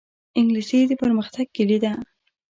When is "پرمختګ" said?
1.01-1.45